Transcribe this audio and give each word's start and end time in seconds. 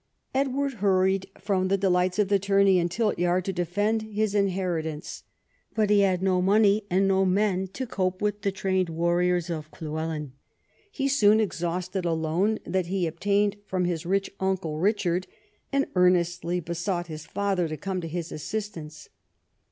Edward 0.33 0.73
hurried 0.81 1.27
from 1.39 1.67
the 1.67 1.77
delights 1.77 2.17
of 2.17 2.27
the 2.27 2.39
tourney 2.39 2.79
and 2.79 2.89
tiltyard 2.89 3.43
to 3.45 3.53
defend 3.53 4.01
his 4.01 4.33
inheritance. 4.33 5.21
But 5.75 5.91
he 5.91 5.99
had 5.99 6.23
no 6.23 6.41
money 6.41 6.87
and 6.89 7.07
no 7.07 7.23
men 7.23 7.67
to 7.73 7.85
cope 7.85 8.19
with 8.19 8.41
the 8.41 8.51
trained 8.51 8.89
warriors 8.89 9.51
of 9.51 9.69
Llywelyn. 9.73 10.31
He 10.91 11.07
soon 11.07 11.39
exhausted 11.39 12.03
a 12.03 12.13
loan 12.13 12.57
that 12.65 12.87
he 12.87 13.05
obtained 13.05 13.57
from 13.67 13.85
his 13.85 14.03
rich 14.03 14.31
uncle 14.39 14.75
Eichard, 14.79 15.25
and 15.71 15.85
earnestly 15.93 16.59
besought 16.59 17.05
his 17.05 17.27
father 17.27 17.67
to 17.67 17.77
come 17.77 18.01
to 18.01 18.07
his 18.07 18.31
assistance. 18.31 19.07